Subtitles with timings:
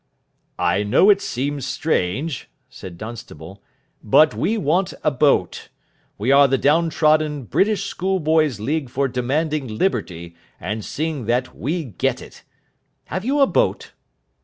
[0.57, 3.61] "I know it seems strange," said Dunstable,
[4.03, 5.69] "but we want a boat.
[6.17, 11.83] We are the Down trodden British Schoolboys' League for Demanding Liberty and seeing that We
[11.83, 12.43] Get It.
[13.13, 13.91] Have you a boat?"